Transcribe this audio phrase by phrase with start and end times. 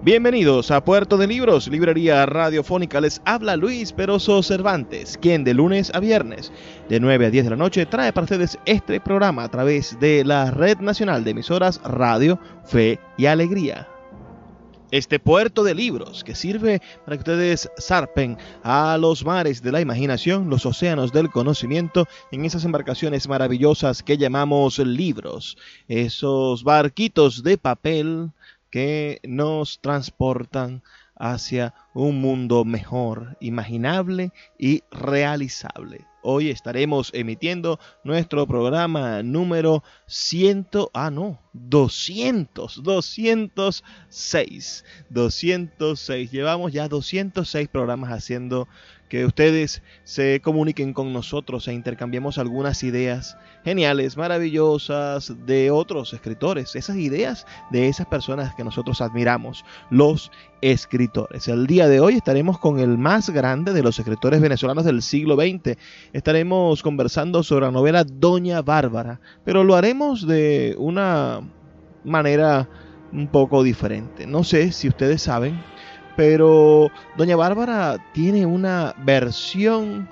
[0.00, 3.00] Bienvenidos a Puerto de Libros, Librería Radiofónica.
[3.00, 6.52] Les habla Luis Peroso Cervantes, quien de lunes a viernes,
[6.88, 10.24] de 9 a 10 de la noche, trae para ustedes este programa a través de
[10.24, 13.88] la Red Nacional de Emisoras Radio, Fe y Alegría.
[14.92, 19.80] Este puerto de libros que sirve para que ustedes zarpen a los mares de la
[19.80, 27.58] imaginación, los océanos del conocimiento, en esas embarcaciones maravillosas que llamamos libros, esos barquitos de
[27.58, 28.30] papel
[28.70, 30.82] que nos transportan
[31.18, 36.06] hacia un mundo mejor, imaginable y realizable.
[36.22, 46.30] Hoy estaremos emitiendo nuestro programa número 100, ah no, 200, 206, 206.
[46.30, 48.68] Llevamos ya 206 programas haciendo
[49.08, 56.76] que ustedes se comuniquen con nosotros e intercambiemos algunas ideas geniales, maravillosas de otros escritores,
[56.76, 61.48] esas ideas de esas personas que nosotros admiramos, los escritores.
[61.48, 65.36] El día de hoy estaremos con el más grande de los escritores venezolanos del siglo
[65.36, 65.76] XX.
[66.12, 71.40] Estaremos conversando sobre la novela Doña Bárbara, pero lo haremos de una
[72.04, 72.68] manera
[73.12, 74.26] un poco diferente.
[74.26, 75.58] No sé si ustedes saben
[76.18, 80.08] pero Doña Bárbara tiene una versión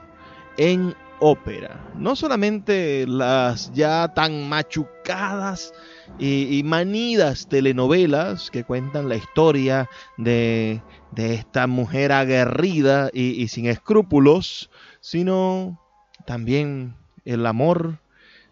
[0.57, 1.85] en ópera.
[1.97, 5.75] No solamente las ya tan machucadas
[6.21, 10.81] y, manidas telenovelas que cuentan la historia de,
[11.17, 15.81] esta mujer aguerrida y, y sin escrúpulos, sino
[16.25, 17.99] también el amor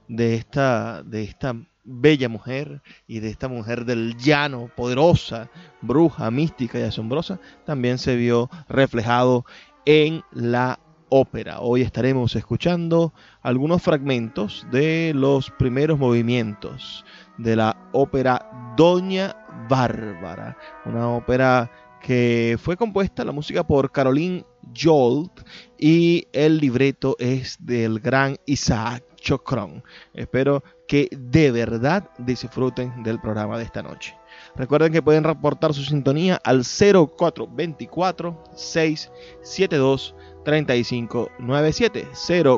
[0.09, 5.51] de esta, de esta bella mujer y de esta mujer del llano, poderosa,
[5.83, 9.45] bruja, mística y asombrosa, también se vio reflejado
[9.85, 10.81] en la
[11.11, 11.61] ópera.
[11.61, 13.13] Hoy estaremos escuchando
[13.43, 17.05] algunos fragmentos de los primeros movimientos
[17.39, 19.37] de la ópera Doña
[19.69, 21.71] Bárbara, una ópera
[22.01, 25.41] que fue compuesta la música por Caroline Jolt
[25.79, 29.83] y el libreto es del gran Isaac Chocron.
[30.13, 34.15] Espero que de verdad disfruten del programa de esta noche.
[34.55, 40.15] Recuerden que pueden reportar su sintonía al 0424 672
[40.45, 42.09] 3597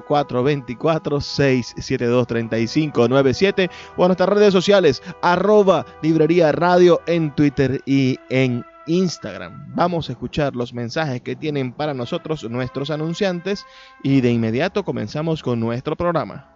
[0.08, 8.64] 0424 672 3597 o a nuestras redes sociales arroba librería radio en Twitter y en
[8.86, 9.74] Instagram.
[9.74, 13.64] Vamos a escuchar los mensajes que tienen para nosotros nuestros anunciantes
[14.02, 16.55] y de inmediato comenzamos con nuestro programa.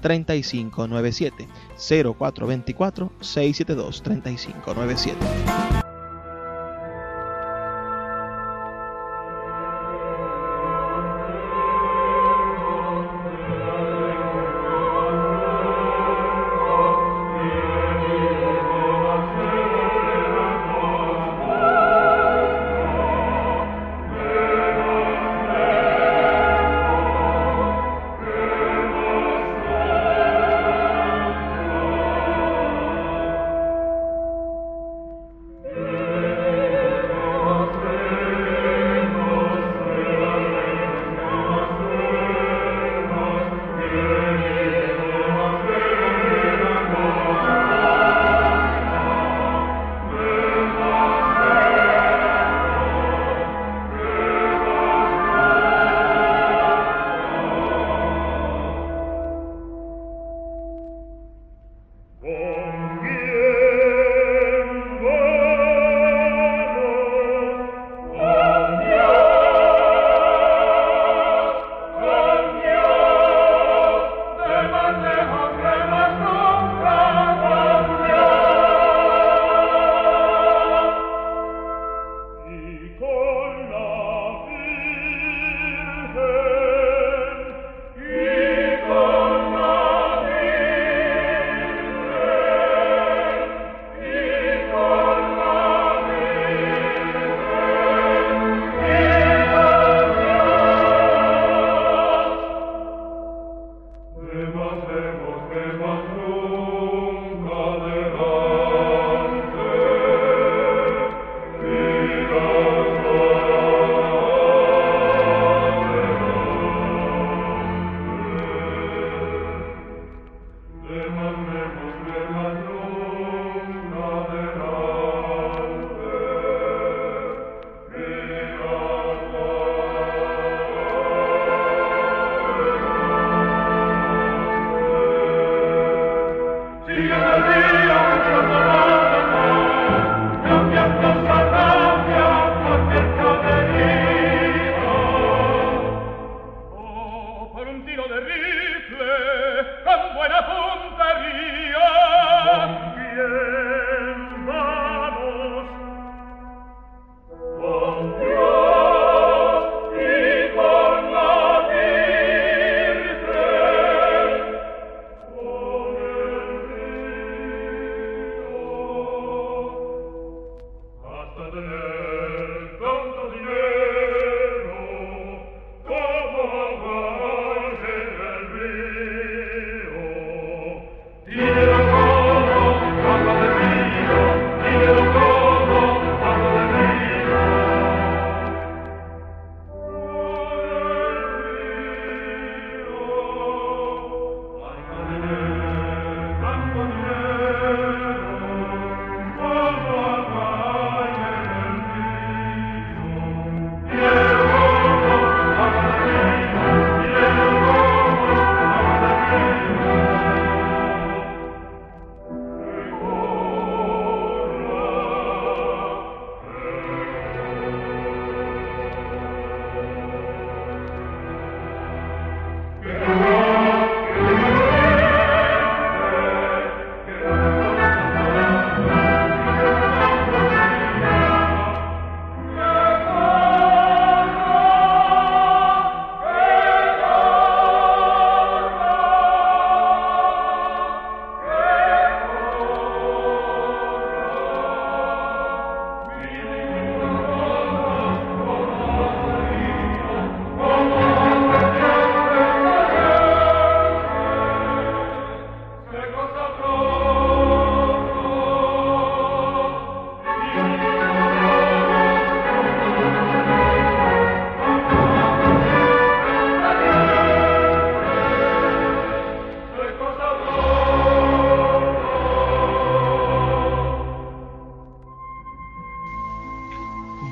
[0.00, 1.48] 3597
[1.78, 5.85] 0424 672 3597.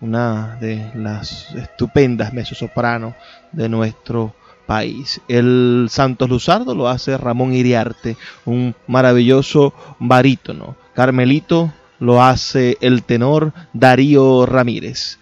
[0.01, 3.15] una de las estupendas mezzosoprano
[3.53, 4.35] de nuestro
[4.67, 5.21] país.
[5.29, 10.77] El Santos Luzardo lo hace Ramón Iriarte, un maravilloso barítono.
[10.95, 15.19] Carmelito lo hace el tenor Darío Ramírez.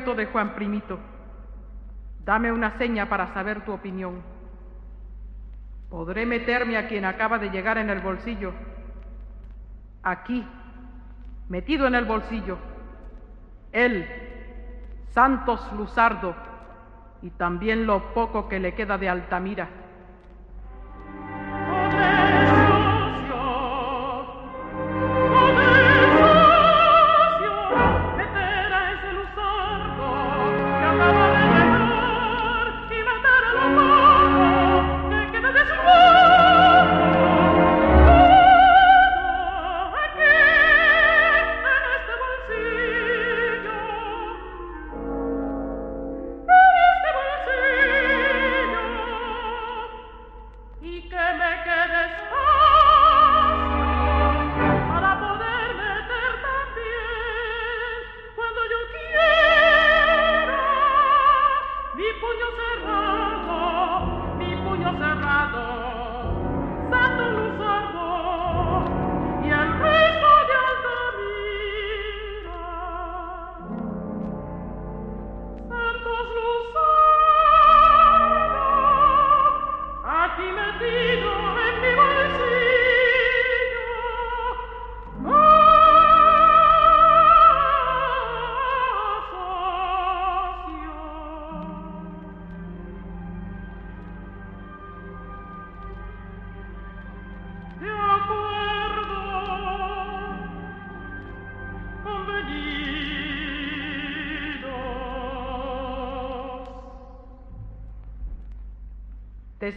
[0.00, 0.98] De Juan Primito.
[2.24, 4.22] Dame una seña para saber tu opinión.
[5.90, 8.52] Podré meterme a quien acaba de llegar en el bolsillo.
[10.02, 10.46] Aquí,
[11.48, 12.56] metido en el bolsillo.
[13.72, 14.08] Él,
[15.10, 16.34] Santos Luzardo,
[17.20, 19.68] y también lo poco que le queda de Altamira.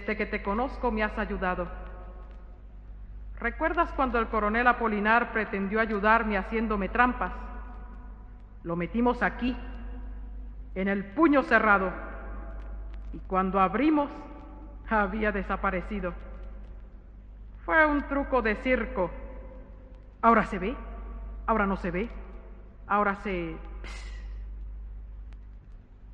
[0.04, 1.66] Desde que te conozco me has ayudado.
[3.40, 7.32] ¿Recuerdas cuando el coronel Apolinar pretendió ayudarme haciéndome trampas?
[8.64, 9.56] Lo metimos aquí,
[10.76, 11.94] en el puño cerrado,
[13.14, 14.10] y cuando abrimos
[14.90, 16.14] había desaparecido.
[17.64, 19.10] Fue un truco de circo.
[20.22, 20.76] Ahora se ve,
[21.48, 22.10] ahora no se ve,
[22.88, 23.56] ahora se...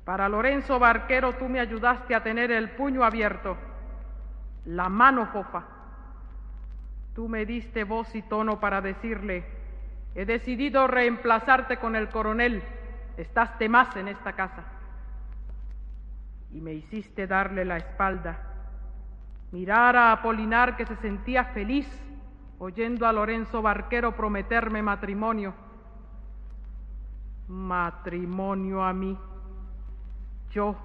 [0.04, 3.56] Para Lorenzo Barquero tú me ayudaste a tener el puño abierto,
[4.66, 5.64] la mano fofa.
[7.14, 9.44] Tú me diste voz y tono para decirle,
[10.14, 12.62] he decidido reemplazarte con el coronel,
[13.16, 14.64] estás más en esta casa.
[16.52, 18.38] Y me hiciste darle la espalda,
[19.52, 21.88] mirar a Apolinar que se sentía feliz
[22.58, 25.54] oyendo a Lorenzo Barquero prometerme matrimonio.
[27.48, 29.18] Matrimonio a mí.
[30.50, 30.76] Yo,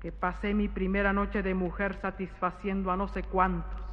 [0.00, 3.87] que pasé mi primera noche de mujer satisfaciendo a no sé cuántos.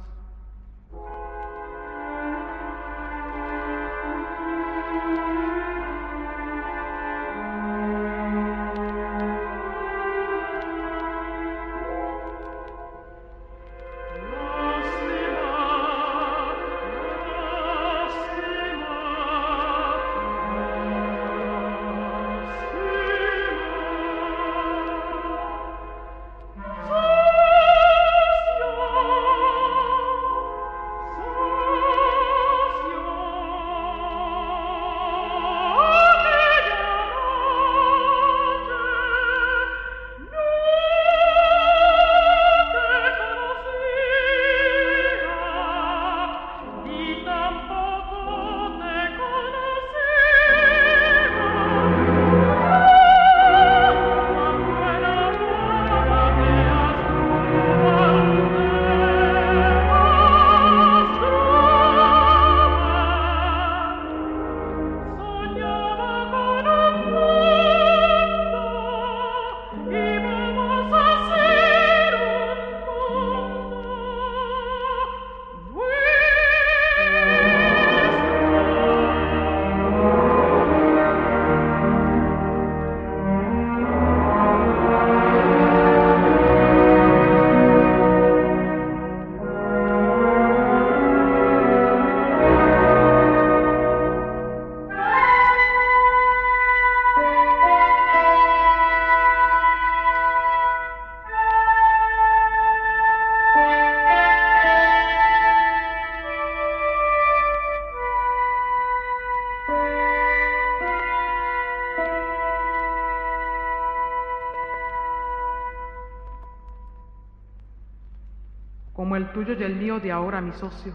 [119.36, 120.94] Tuyo y el mío de ahora, mi socio.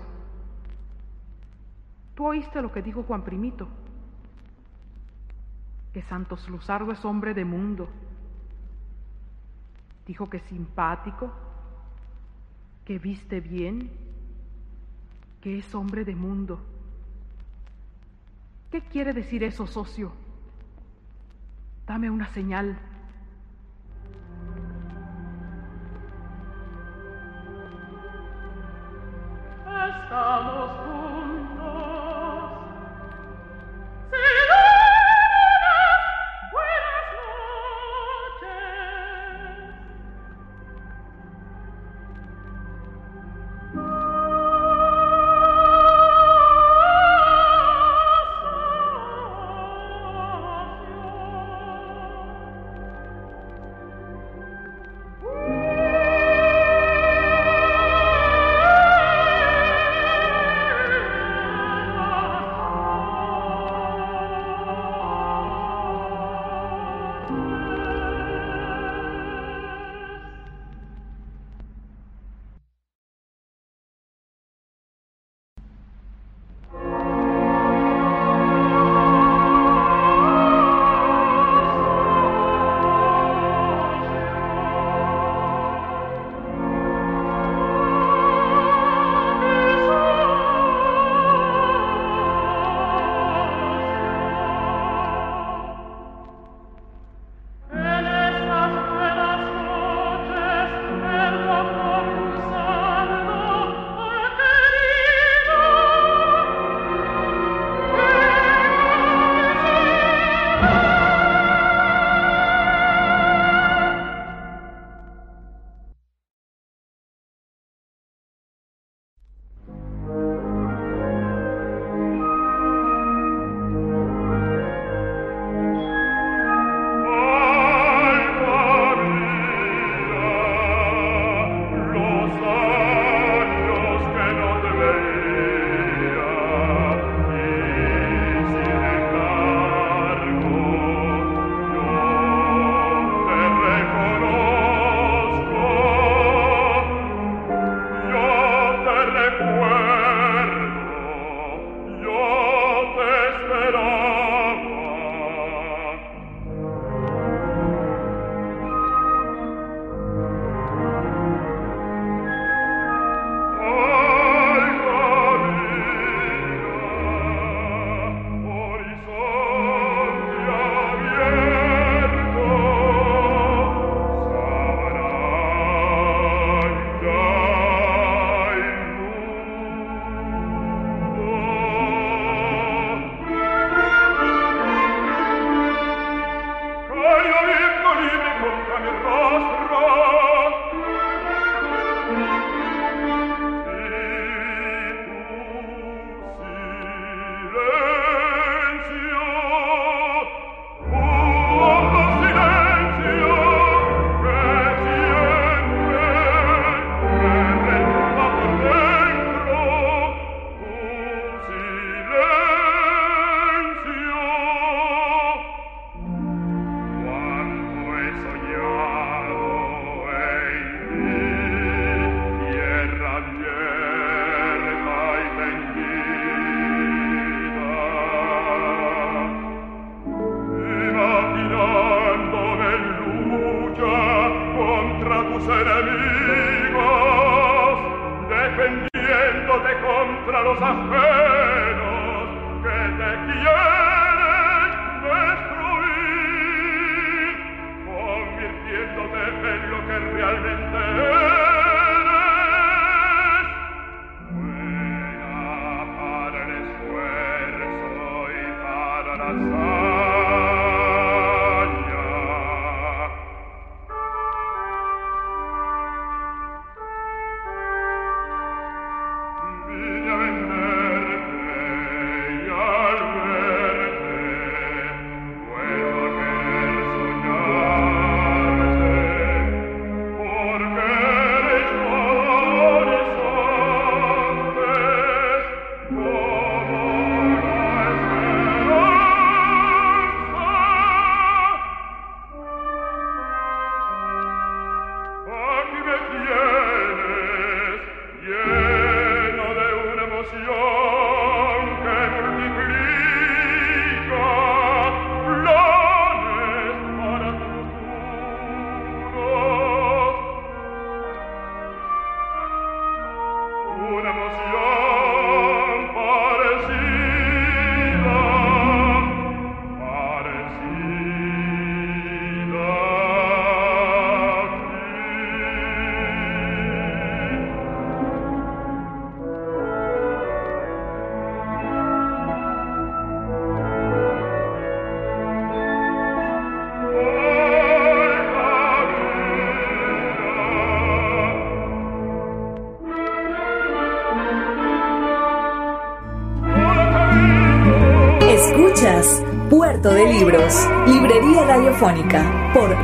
[2.16, 3.68] Tú oíste lo que dijo Juan Primito.
[5.94, 7.90] que Santos Luzardo es hombre de mundo.
[10.08, 11.32] Dijo que es simpático,
[12.86, 13.92] que viste bien,
[15.42, 16.62] que es hombre de mundo.
[18.72, 20.14] ¿Qué quiere decir eso, socio?
[21.86, 22.80] Dame una señal.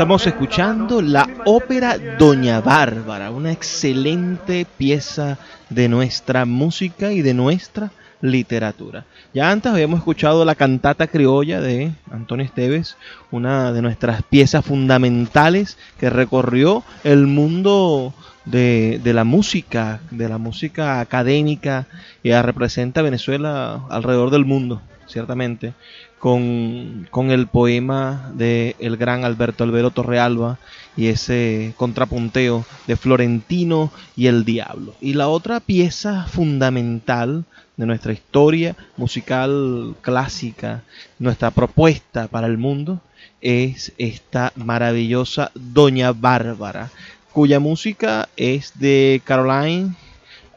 [0.00, 5.36] Estamos escuchando la ópera Doña Bárbara, una excelente pieza
[5.68, 7.90] de nuestra música y de nuestra
[8.22, 9.04] literatura.
[9.34, 12.96] Ya antes habíamos escuchado la cantata criolla de Antonio Esteves,
[13.30, 18.14] una de nuestras piezas fundamentales que recorrió el mundo
[18.46, 21.88] de, la música, de la música académica
[22.22, 25.74] y representa a Venezuela alrededor del mundo, ciertamente,
[26.20, 30.58] con, con el poema de el gran Alberto Albero Torrealba
[30.96, 34.94] y ese contrapunteo de Florentino y el Diablo.
[35.00, 37.44] Y la otra pieza fundamental
[37.78, 40.82] de nuestra historia musical clásica,
[41.18, 43.00] nuestra propuesta para el mundo,
[43.40, 46.90] es esta maravillosa Doña Bárbara,
[47.32, 49.94] cuya música es de Caroline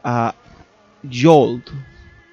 [0.04, 0.30] uh,
[1.10, 1.70] Jolt,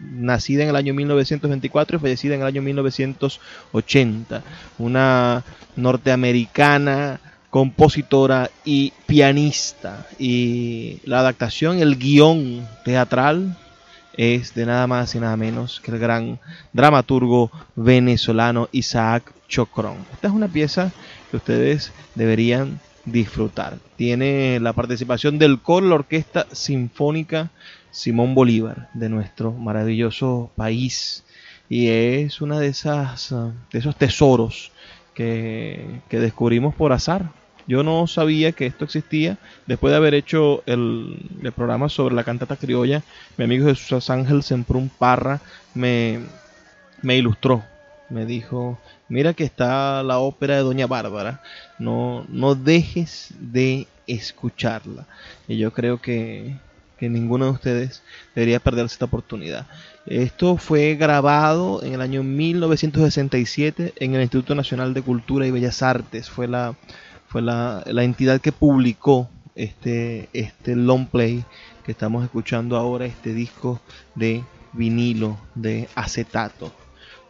[0.01, 4.43] nacida en el año 1924 y fallecida en el año 1980,
[4.77, 5.43] una
[5.75, 10.07] norteamericana compositora y pianista.
[10.17, 13.57] Y la adaptación, el guion teatral
[14.17, 16.39] es de nada más y nada menos que el gran
[16.73, 19.97] dramaturgo venezolano Isaac Chocrón.
[20.13, 20.91] Esta es una pieza
[21.29, 23.77] que ustedes deberían disfrutar.
[23.95, 27.49] Tiene la participación del coro, la Orquesta Sinfónica
[27.91, 31.23] Simón Bolívar de nuestro maravilloso país
[31.69, 33.33] y es una de esas
[33.71, 34.71] de esos tesoros
[35.13, 37.31] que, que descubrimos por azar
[37.67, 39.37] yo no sabía que esto existía.
[39.65, 43.01] Después de haber hecho el, programa sobre la cantata criolla,
[43.37, 45.39] mi amigo Jesús Ángel Semprún Parra
[45.73, 46.19] me,
[47.01, 47.63] me ilustró.
[48.09, 48.77] Me dijo,
[49.07, 51.41] mira que está la ópera de Doña Bárbara,
[51.79, 55.05] no, no dejes de escucharla.
[55.47, 56.57] Y yo creo que,
[57.01, 58.03] que ninguno de ustedes
[58.35, 59.65] debería perderse esta oportunidad.
[60.05, 65.81] Esto fue grabado en el año 1967 en el Instituto Nacional de Cultura y Bellas
[65.81, 66.29] Artes.
[66.29, 66.75] Fue la,
[67.27, 71.43] fue la, entidad que publicó este, este long play
[71.83, 73.81] que estamos escuchando ahora, este disco
[74.13, 76.71] de vinilo, de acetato.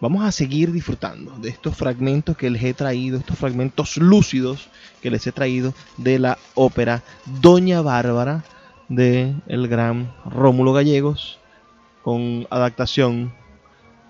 [0.02, 4.68] Vamos a seguir disfrutando de estos fragmentos que les he traído, estos fragmentos lúcidos
[5.02, 7.04] que les he traído de la ópera
[7.40, 8.44] Doña Bárbara
[8.92, 11.40] de el gran Rómulo Gallegos
[12.04, 13.34] con adaptación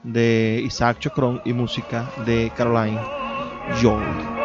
[0.03, 2.99] de Isaac Chocron y música de Caroline
[3.79, 4.40] Young.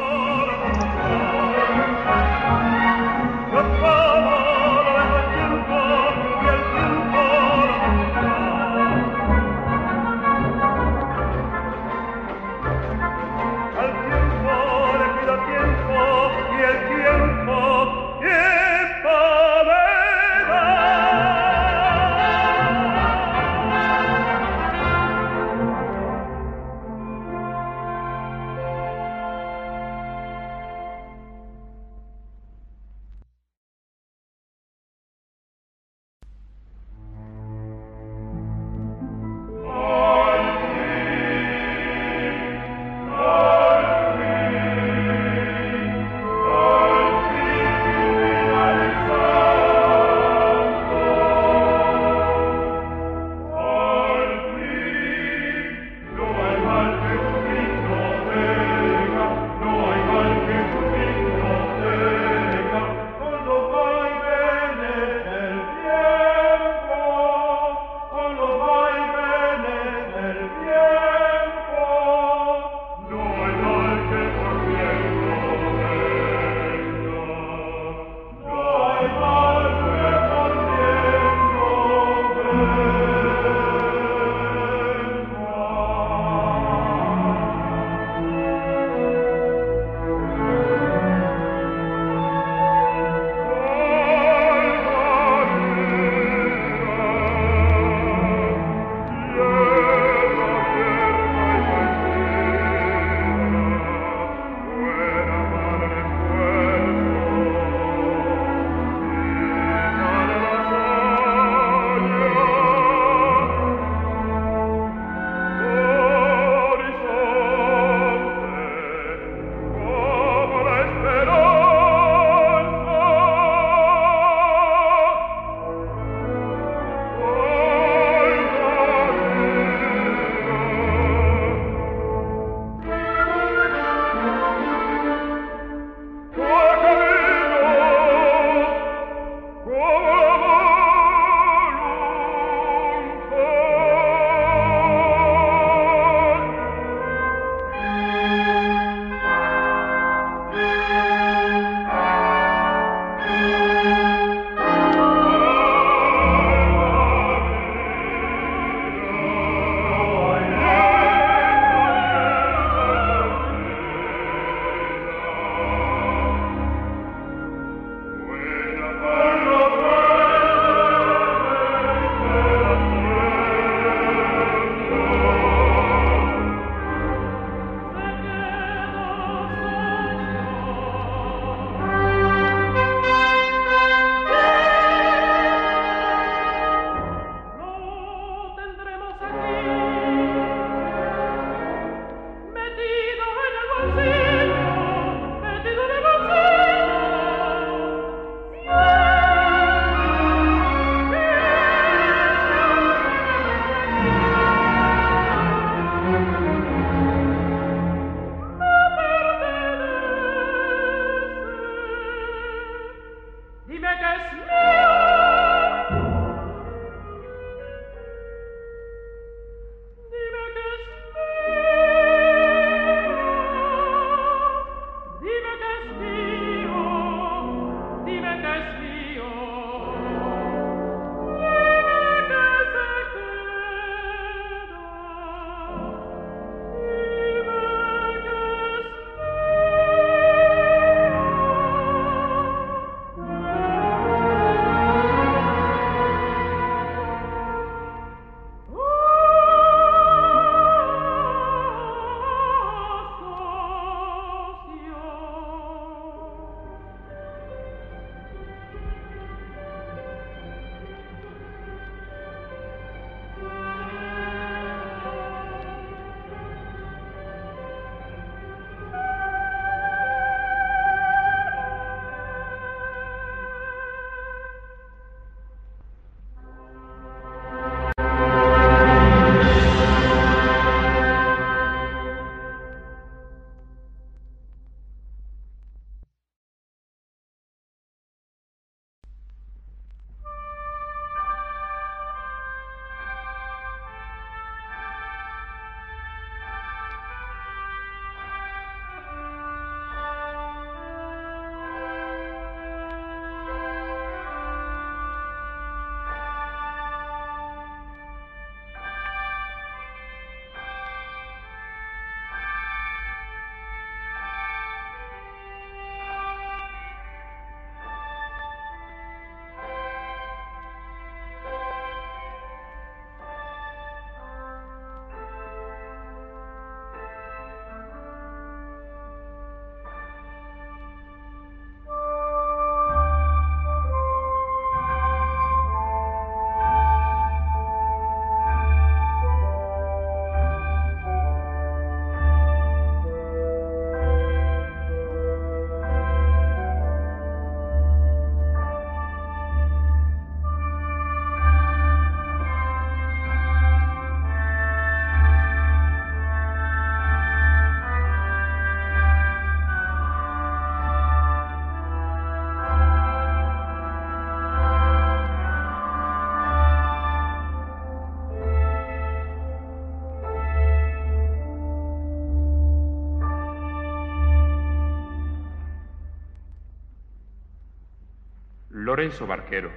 [378.97, 379.70] Lorenzo Barquero,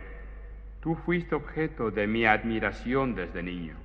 [0.79, 3.75] tú fuiste objeto de mi admiración desde niño.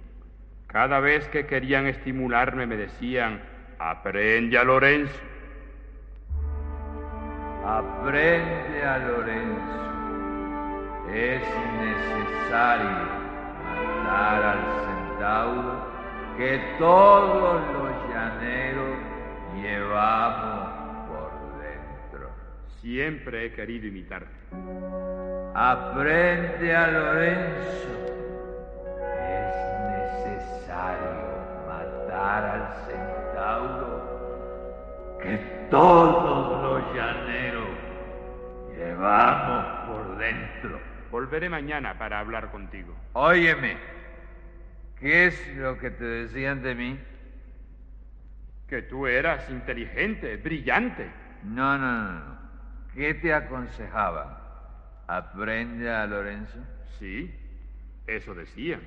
[0.69, 3.43] Cada vez que querían estimularme me decían,
[3.81, 5.21] aprende a Lorenzo.
[7.67, 9.83] Aprende a Lorenzo.
[11.13, 11.43] Es
[11.81, 12.91] necesario
[14.05, 15.87] matar al centauro
[16.37, 18.99] que todos los llaneros
[19.57, 22.31] llevamos por dentro.
[22.81, 24.45] Siempre he querido imitarte.
[25.55, 27.89] Aprende a Lorenzo.
[29.21, 29.55] Es
[30.27, 31.15] necesario
[31.69, 33.95] matar al centauro
[35.23, 35.37] que
[35.71, 37.69] todos los llaneros
[38.77, 40.81] llevamos por dentro.
[41.13, 42.93] Volveré mañana para hablar contigo.
[43.13, 43.77] Óyeme,
[44.99, 46.99] ¿qué es lo que te decían de mí?
[48.67, 51.09] Que tú eras inteligente, brillante.
[51.45, 52.39] No, no, no.
[52.93, 54.44] ¿Qué te aconsejaban?
[55.07, 56.59] ¿Aprende a Lorenzo?
[56.99, 57.35] Sí,
[58.07, 58.81] eso decían.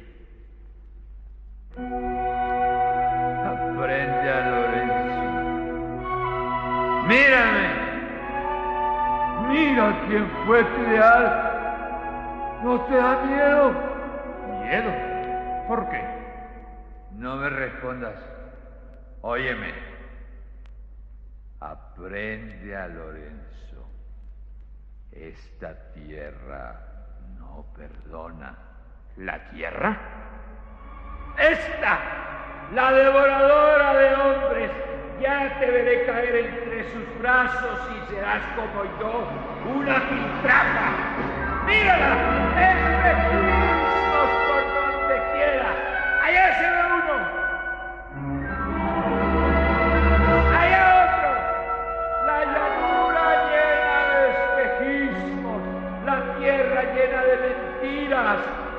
[3.45, 5.27] Aprende a Lorenzo.
[7.07, 7.87] Mírame.
[9.47, 11.25] Mira quién fue tu ideal.
[12.63, 13.71] ¿No te da miedo?
[14.63, 14.91] ¿Miedo?
[15.67, 16.01] ¿Por qué?
[17.11, 18.15] No me respondas.
[19.21, 19.71] Óyeme.
[21.59, 23.66] Aprende a Lorenzo.
[25.11, 26.79] Esta tierra
[27.37, 28.55] no perdona.
[29.17, 29.97] ¿La tierra?
[31.37, 31.99] Esta,
[32.73, 34.71] la devoradora de hombres,
[35.21, 39.27] ya te veré caer entre sus brazos y serás como yo,
[39.75, 41.65] una piltrafa.
[41.65, 42.11] ¡Mírala!
[42.57, 43.26] ¡Espejismos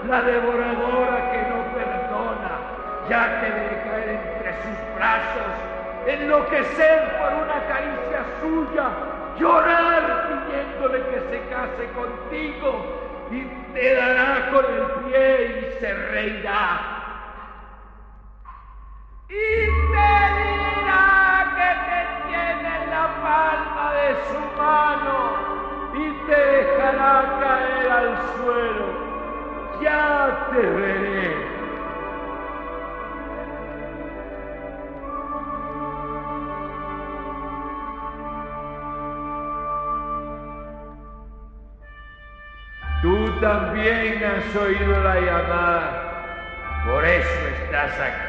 [0.09, 2.53] la devoradora que no perdona.
[3.11, 5.53] Ya te veré caer entre sus brazos,
[6.07, 8.89] enloquecer por una caricia suya,
[9.39, 13.45] llorar pidiéndole que se case contigo y
[13.75, 16.81] te dará con el pie y se reirá.
[19.29, 25.17] Y te dirá que te tiene en la palma de su mano
[25.95, 29.08] y te dejará caer al suelo.
[29.81, 31.59] Ya te veré.
[43.01, 48.29] Tú también has oído la llamada, por eso estás aquí.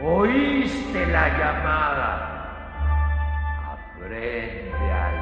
[0.00, 2.28] Oíste la llamada.
[3.72, 5.21] Aprende a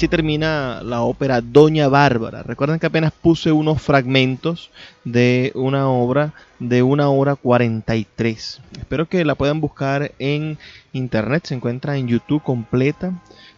[0.00, 2.42] Así termina la ópera Doña Bárbara.
[2.42, 4.70] Recuerden que apenas puse unos fragmentos
[5.04, 8.62] de una obra de una hora 43.
[8.78, 10.56] Espero que la puedan buscar en
[10.94, 13.12] internet, se encuentra en YouTube completa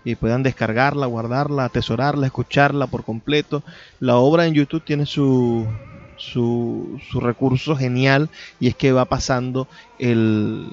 [0.05, 3.62] y puedan descargarla, guardarla, atesorarla, escucharla por completo.
[4.01, 5.64] La obra en YouTube tiene su,
[6.16, 9.68] su, su recurso genial y es que va pasando
[10.01, 10.66] el,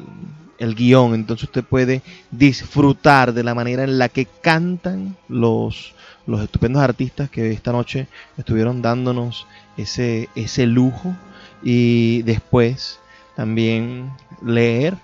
[0.60, 2.01] el guion, entonces usted puede
[2.32, 5.93] disfrutar de la manera en la que cantan los,
[6.28, 8.07] los estupendos artistas que esta noche
[8.38, 9.47] estuvieron dándonos
[9.78, 11.16] ese, ese lujo
[11.64, 12.99] y después
[13.36, 14.12] también
[14.43, 14.97] leer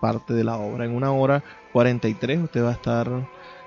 [0.00, 0.84] parte de la obra.
[0.84, 1.42] En una hora
[1.72, 3.08] 43 usted va a estar,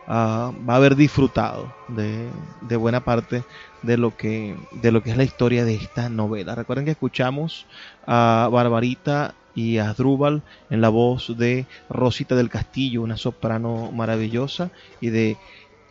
[0.07, 2.29] ah, va a haber disfrutado de,
[2.61, 3.43] de, buena parte
[3.81, 6.53] de lo, que, de lo que es la historia de esta novela.
[6.53, 7.65] Recuerden que escuchamos
[8.05, 15.09] a Barbarita y Asdrúbal en la voz de Rosita del Castillo, una soprano maravillosa, y
[15.09, 15.37] de,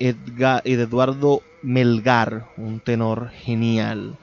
[0.00, 4.16] Edgar, Eduardo Melgar, un tenor genial.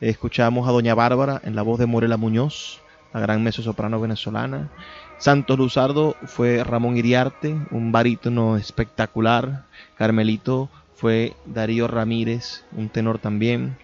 [0.00, 2.82] Escuchamos a Doña Bárbara en la voz de Morela Muñoz,
[3.14, 4.70] la gran soprano venezolana.
[5.16, 9.64] Santos Luzardo fue Ramón Iriarte, un barítono espectacular.
[9.96, 13.78] Carmelito fue Darío Ramírez, un tenor también.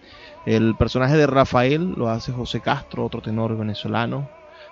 [0.45, 4.29] El personaje de Rafael lo hace José Castro, otro tenor venezolano.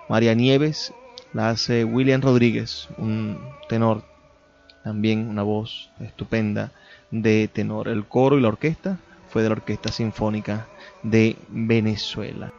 [0.08, 0.94] María Nieves
[1.32, 3.38] la hace William Rodríguez, un
[3.68, 4.02] tenor,
[4.82, 6.72] también una voz estupenda
[7.10, 7.88] de tenor.
[7.88, 8.98] El coro y la orquesta
[9.28, 10.66] fue de la Orquesta Sinfónica
[11.02, 12.52] de Venezuela.